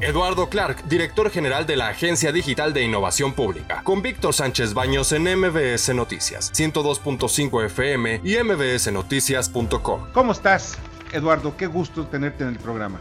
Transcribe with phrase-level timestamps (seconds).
[0.00, 5.10] Eduardo Clark, director general de la Agencia Digital de Innovación Pública, con Víctor Sánchez Baños
[5.12, 10.06] en MBS Noticias, 102.5 FM y mbsnoticias.com.
[10.12, 10.78] ¿Cómo estás,
[11.12, 11.56] Eduardo?
[11.56, 13.00] Qué gusto tenerte en el programa.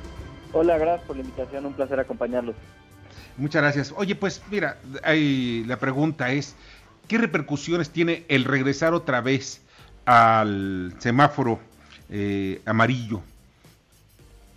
[0.54, 2.55] Hola, gracias por la invitación, un placer acompañarlos.
[3.38, 3.93] Muchas gracias.
[3.95, 6.55] Oye, pues mira, ahí la pregunta es,
[7.07, 9.61] ¿qué repercusiones tiene el regresar otra vez
[10.05, 11.59] al semáforo
[12.09, 13.21] eh, amarillo?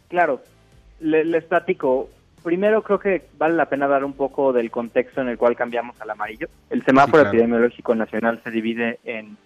[0.08, 0.40] Claro,
[1.00, 2.08] les platico.
[2.42, 6.00] Primero creo que vale la pena dar un poco del contexto en el cual cambiamos
[6.00, 6.48] al amarillo.
[6.70, 9.36] El semáforo epidemiológico nacional se divide en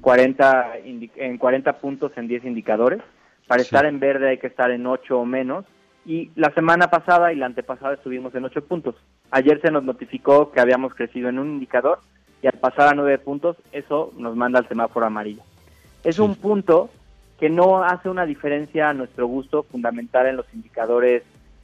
[0.00, 3.00] 40, en 40 puntos en 10 indicadores.
[3.46, 5.64] Para estar en verde hay que estar en 8 o menos.
[6.04, 8.96] Y la semana pasada y la antepasada estuvimos en 8 puntos.
[9.30, 12.00] Ayer se nos notificó que habíamos crecido en un indicador
[12.42, 15.42] y al pasar a 9 puntos, eso nos manda al semáforo amarillo.
[16.04, 16.90] Es un punto
[17.38, 21.22] que no hace una diferencia a nuestro gusto fundamental en los indicadores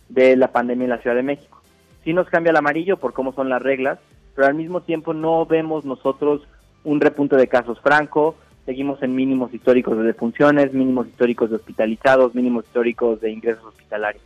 [0.08, 1.60] de la pandemia en la Ciudad de México.
[2.04, 3.98] Sí nos cambia el amarillo por cómo son las reglas,
[4.34, 6.46] pero al mismo tiempo no vemos nosotros
[6.84, 12.34] un repunte de casos franco, seguimos en mínimos históricos de defunciones, mínimos históricos de hospitalizados,
[12.34, 14.22] mínimos históricos de ingresos hospitalarios.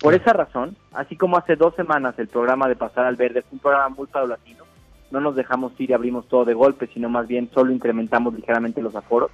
[0.00, 3.52] Por esa razón, así como hace dos semanas el programa de Pasar al Verde fue
[3.52, 4.64] un programa muy paulatino,
[5.10, 8.80] no nos dejamos ir y abrimos todo de golpe, sino más bien solo incrementamos ligeramente
[8.80, 9.30] los aforos.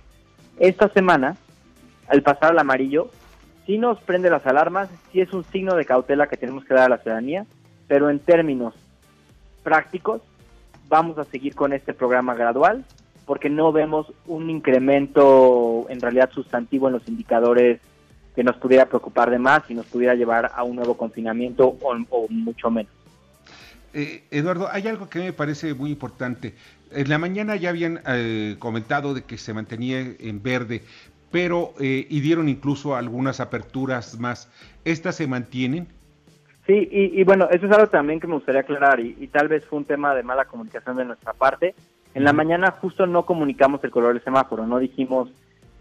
[0.58, 1.36] Esta semana,
[2.08, 3.10] al pasar al amarillo,
[3.66, 6.84] sí nos prende las alarmas, sí es un signo de cautela que tenemos que dar
[6.84, 7.46] a la ciudadanía,
[7.88, 8.74] pero en términos
[9.62, 10.22] prácticos,
[10.88, 12.84] vamos a seguir con este programa gradual
[13.26, 17.80] porque no vemos un incremento en realidad sustantivo en los indicadores
[18.36, 22.28] que nos pudiera preocupar de más y nos pudiera llevar a un nuevo confinamiento o,
[22.28, 22.92] mucho menos.
[23.92, 26.54] Eh, Eduardo, hay algo que me parece muy importante.
[26.92, 30.82] En la mañana ya habían eh, comentado de que se mantenía en verde,
[31.30, 34.50] pero eh, y dieron incluso algunas aperturas más.
[34.84, 35.88] ¿Estas se mantienen?
[36.66, 39.64] Sí, y, bueno, eso es algo también que me gustaría aclarar y, y, tal vez
[39.64, 41.76] fue un tema de mala comunicación de nuestra parte.
[42.12, 45.30] En la mañana justo no comunicamos el color del semáforo, no dijimos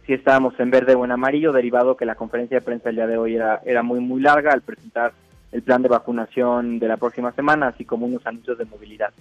[0.05, 3.07] si estábamos en verde o en amarillo, derivado que la conferencia de prensa el día
[3.07, 5.13] de hoy era, era muy, muy larga al presentar
[5.51, 9.11] el plan de vacunación de la próxima semana, así como unos anuncios de movilidad.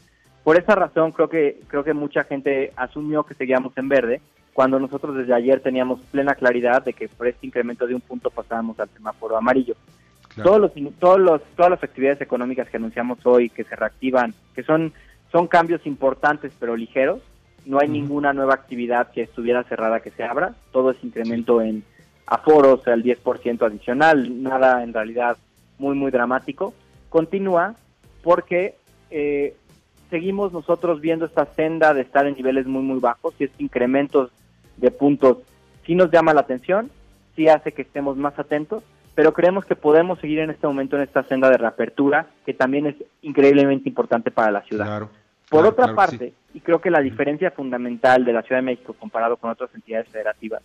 [0.43, 4.20] Por esa razón creo que, creo que mucha gente asumió que seguíamos en verde,
[4.54, 8.31] cuando nosotros desde ayer teníamos plena claridad de que por este incremento de un punto
[8.31, 9.75] pasábamos al semáforo amarillo.
[10.42, 14.62] Todos los, todos los, todas las actividades económicas que anunciamos hoy, que se reactivan, que
[14.62, 14.93] son
[15.34, 17.20] son cambios importantes pero ligeros.
[17.66, 20.54] No hay ninguna nueva actividad que estuviera cerrada que se abra.
[20.70, 21.82] Todo es incremento en
[22.25, 24.43] aforos al 10% adicional.
[24.43, 25.37] Nada en realidad
[25.78, 26.72] muy, muy dramático.
[27.09, 27.75] Continúa
[28.22, 28.76] porque
[29.10, 29.56] eh,
[30.09, 34.31] seguimos nosotros viendo esta senda de estar en niveles muy, muy bajos y estos incrementos
[34.77, 35.39] de puntos
[35.87, 36.91] sí nos llama la atención,
[37.37, 38.83] sí hace que estemos más atentos,
[39.15, 42.87] pero creemos que podemos seguir en este momento en esta senda de reapertura, que también
[42.87, 44.87] es increíblemente importante para la ciudad.
[44.87, 45.11] Claro.
[45.49, 49.37] Por otra parte, y creo que la diferencia fundamental de la Ciudad de México comparado
[49.37, 50.62] con otras entidades federativas,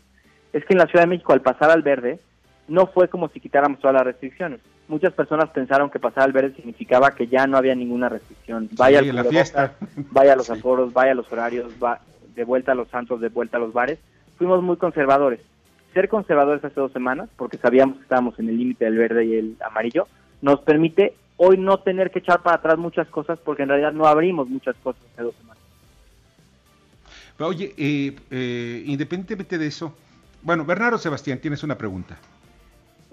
[0.51, 2.19] es que en la Ciudad de México al pasar al verde
[2.67, 4.61] no fue como si quitáramos todas las restricciones.
[4.87, 8.67] Muchas personas pensaron que pasar al verde significaba que ya no había ninguna restricción.
[8.71, 9.73] Vaya la fiesta.
[10.11, 11.99] vaya a los aforos, vaya a los horarios, va
[12.39, 13.99] de vuelta a los santos, de vuelta a los bares.
[14.37, 15.41] Fuimos muy conservadores.
[15.93, 19.35] Ser conservadores hace dos semanas, porque sabíamos que estábamos en el límite del verde y
[19.35, 20.07] el amarillo,
[20.41, 24.05] nos permite hoy no tener que echar para atrás muchas cosas porque en realidad no
[24.05, 25.61] abrimos muchas cosas hace dos semanas.
[27.37, 29.93] Pero oye, eh, eh, independientemente de eso,
[30.41, 32.17] bueno, Bernardo Sebastián, tienes una pregunta.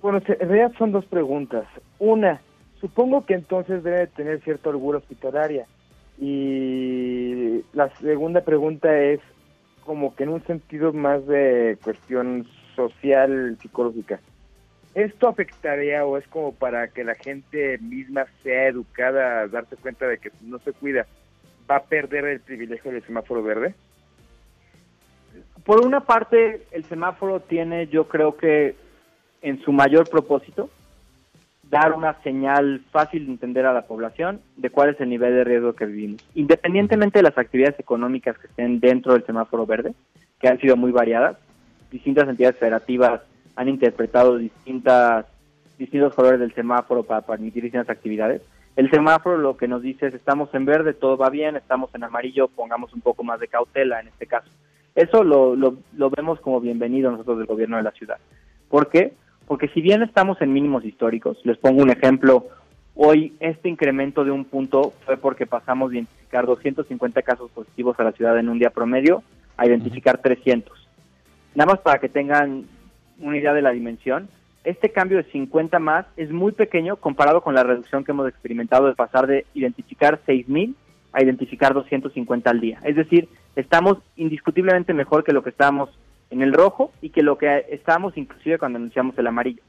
[0.00, 1.65] Bueno, en realidad son dos preguntas.
[1.98, 2.41] Una,
[2.81, 5.66] supongo que entonces debe tener cierta orgullo hospitalaria.
[6.19, 9.21] Y la segunda pregunta es
[9.84, 14.21] como que en un sentido más de cuestión social, psicológica.
[14.94, 20.06] ¿Esto afectaría o es como para que la gente misma sea educada a darse cuenta
[20.06, 21.06] de que no se cuida
[21.71, 23.75] va a perder el privilegio del semáforo verde?
[25.65, 28.77] Por una parte, el semáforo tiene, yo creo que
[29.43, 30.71] en su mayor propósito,
[31.71, 35.45] dar una señal fácil de entender a la población de cuál es el nivel de
[35.45, 36.24] riesgo que vivimos.
[36.34, 39.95] Independientemente de las actividades económicas que estén dentro del semáforo verde,
[40.41, 41.36] que han sido muy variadas,
[41.91, 43.22] distintas entidades federativas
[43.57, 45.27] han interpretado distintas,
[45.78, 48.42] distintos colores del semáforo para permitir distintas actividades.
[48.77, 52.04] El semáforo lo que nos dice es estamos en verde, todo va bien, estamos en
[52.04, 54.51] amarillo, pongamos un poco más de cautela en este caso.
[54.95, 58.18] Eso lo, lo, lo vemos como bienvenido nosotros del gobierno de la ciudad.
[58.68, 59.15] ¿Por qué?
[59.47, 62.47] Porque si bien estamos en mínimos históricos, les pongo un ejemplo,
[62.95, 68.04] hoy este incremento de un punto fue porque pasamos de identificar 250 casos positivos a
[68.04, 69.22] la ciudad en un día promedio
[69.57, 70.77] a identificar 300.
[71.54, 72.65] Nada más para que tengan
[73.21, 74.28] una idea de la dimensión,
[74.65, 78.89] este cambio de 50 más es muy pequeño comparado con la reducción que hemos experimentado
[78.89, 80.75] de pasar de identificar 6.000
[81.13, 82.81] a identificar 250 al día.
[82.84, 85.91] Es decir, estamos indiscutiblemente mejor que lo que estábamos
[86.31, 89.63] en el rojo y que lo que estábamos inclusive cuando anunciamos el amarillo.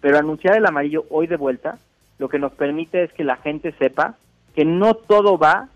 [0.00, 1.78] Pero anunciar el amarillo hoy de vuelta
[2.18, 4.16] lo que nos permite es que la gente sepa
[4.54, 5.68] que no todo va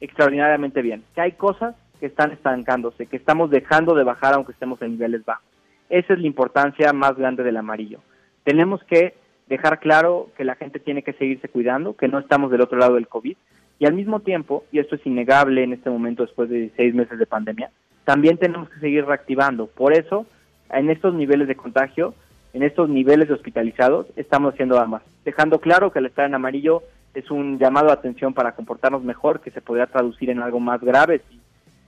[0.00, 4.80] extraordinariamente bien, que hay cosas que están estancándose, que estamos dejando de bajar aunque estemos
[4.82, 5.44] en niveles bajos.
[5.88, 8.00] Esa es la importancia más grande del amarillo.
[8.44, 9.14] Tenemos que
[9.48, 12.94] dejar claro que la gente tiene que seguirse cuidando, que no estamos del otro lado
[12.94, 13.36] del COVID
[13.78, 17.18] y al mismo tiempo, y esto es innegable en este momento después de seis meses
[17.18, 17.70] de pandemia,
[18.04, 19.66] también tenemos que seguir reactivando.
[19.66, 20.26] Por eso,
[20.70, 22.14] en estos niveles de contagio,
[22.52, 26.82] en estos niveles de hospitalizados, estamos haciendo ambas, dejando claro que el estar en amarillo
[27.14, 30.80] es un llamado de atención para comportarnos mejor, que se podría traducir en algo más
[30.80, 31.40] grave si,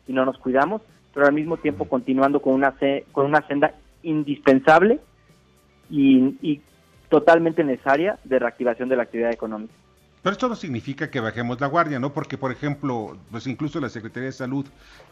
[0.06, 0.82] si no nos cuidamos,
[1.14, 2.74] pero al mismo tiempo continuando con una,
[3.12, 4.98] con una senda indispensable
[5.90, 6.60] y, y
[7.08, 9.74] totalmente necesaria de reactivación de la actividad económica.
[10.22, 12.12] Pero esto no significa que bajemos la guardia, ¿no?
[12.12, 14.64] Porque, por ejemplo, pues incluso la Secretaría de Salud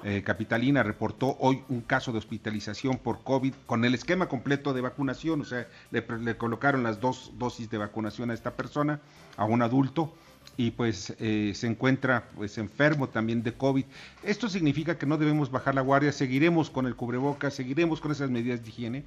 [0.05, 4.83] eh, Capitalina reportó hoy un caso de hospitalización por COVID con el esquema completo de
[4.83, 9.01] vacunación, o sea, le, colocaron las dos dosis de vacunación a esta persona,
[9.37, 10.15] a un adulto,
[10.57, 13.85] y pues eh, se encuentra pues enfermo también de COVID.
[14.23, 16.12] ¿Esto significa que no debemos bajar la guardia?
[16.12, 17.55] ¿Seguiremos con el cubrebocas?
[17.55, 19.05] ¿Seguiremos con esas medidas de higiene?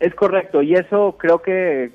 [0.00, 1.92] Es correcto, y eso creo que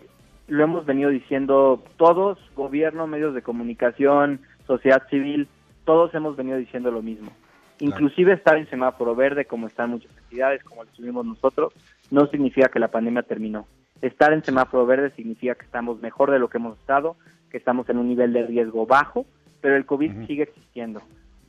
[0.50, 5.48] lo hemos venido diciendo todos, gobierno, medios de comunicación, sociedad civil,
[5.86, 7.32] todos hemos venido diciendo lo mismo.
[7.80, 11.74] Inclusive estar en semáforo verde, como están muchas entidades, como lo estuvimos nosotros,
[12.12, 13.68] no significa que la pandemia terminó.
[14.02, 17.16] Estar en semáforo verde significa que estamos mejor de lo que hemos estado,
[17.50, 19.26] que estamos en un nivel de riesgo bajo,
[19.62, 21.02] pero el COVID sigue existiendo.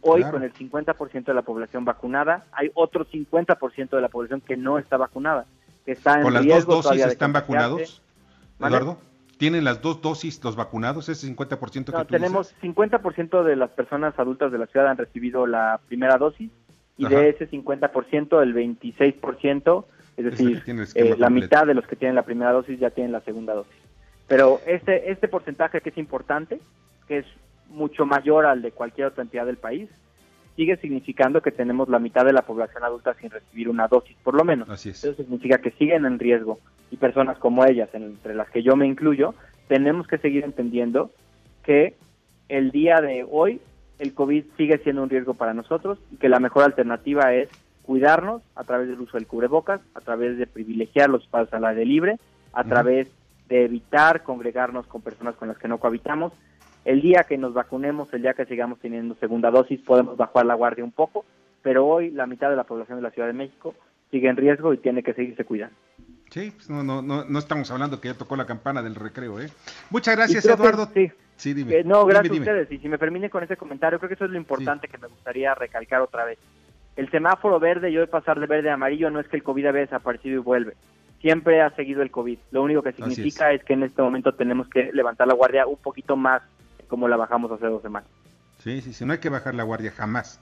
[0.02, 4.56] Hoy, con el 50% de la población vacunada, hay otro 50% de la población que
[4.56, 5.46] no está vacunada,
[5.84, 8.02] que está en ¿Con las dos dosis están vacunados?
[8.60, 8.98] Eduardo,
[9.38, 14.18] ¿tienen las dos dosis los vacunados, ese 50% que no, tenemos 50% de las personas
[14.18, 16.50] adultas de la ciudad han recibido la primera dosis
[16.96, 19.84] y de ese 50%, el 26%,
[20.18, 20.62] es decir,
[20.94, 23.72] eh, la mitad de los que tienen la primera dosis ya tienen la segunda dosis.
[24.28, 26.60] Pero este, este porcentaje que es importante,
[27.08, 27.26] que es
[27.70, 29.88] mucho mayor al de cualquier otra entidad del país,
[30.56, 34.34] sigue significando que tenemos la mitad de la población adulta sin recibir una dosis, por
[34.34, 34.68] lo menos.
[34.68, 36.60] Así Eso significa que siguen en riesgo
[36.90, 39.34] y personas como ellas, entre las que yo me incluyo,
[39.68, 41.10] tenemos que seguir entendiendo
[41.62, 41.94] que
[42.48, 43.60] el día de hoy
[43.98, 47.48] el COVID sigue siendo un riesgo para nosotros y que la mejor alternativa es
[47.82, 51.84] cuidarnos a través del uso del cubrebocas, a través de privilegiar los espacios al aire
[51.84, 52.16] libre,
[52.52, 53.08] a través
[53.48, 56.32] de evitar congregarnos con personas con las que no cohabitamos
[56.84, 60.54] el día que nos vacunemos, el día que sigamos teniendo segunda dosis, podemos bajar la
[60.54, 61.24] guardia un poco,
[61.62, 63.74] pero hoy la mitad de la población de la Ciudad de México
[64.10, 65.76] sigue en riesgo y tiene que seguirse cuidando.
[66.30, 69.40] Sí, pues no, no, no, no estamos hablando que ya tocó la campana del recreo,
[69.40, 69.50] ¿eh?
[69.90, 70.88] Muchas gracias, Eduardo.
[70.94, 71.10] sí.
[71.36, 71.78] sí, dime.
[71.78, 72.72] Eh, no, gracias a ustedes.
[72.72, 75.08] Y si me permiten con ese comentario, creo que eso es lo importante que me
[75.08, 76.38] gustaría recalcar otra vez.
[76.96, 79.66] El semáforo verde y hoy pasar de verde a amarillo no es que el COVID
[79.66, 80.74] había desaparecido y vuelve.
[81.20, 82.38] Siempre ha seguido el COVID.
[82.52, 83.60] Lo único que significa es.
[83.60, 86.42] es que en este momento tenemos que levantar la guardia un poquito más
[86.86, 88.08] como la bajamos hace dos semanas.
[88.62, 90.40] Sí, sí, sí, no hay que bajar la guardia jamás.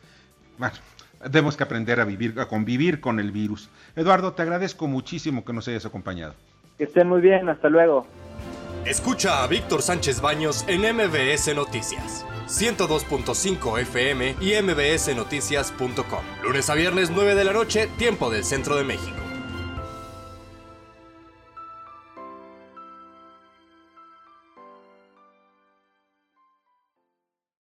[0.58, 0.74] Bueno,
[1.20, 3.68] tenemos que aprender a vivir, a convivir con el virus.
[3.96, 6.34] Eduardo, te agradezco muchísimo que nos hayas acompañado.
[6.76, 8.06] Que estén muy bien, hasta luego.
[8.84, 12.24] Escucha a Víctor Sánchez Baños en MBS Noticias.
[12.46, 16.24] 102.5 FM y mbsnoticias.com.
[16.42, 19.27] Lunes a viernes 9 de la noche, tiempo del centro de México.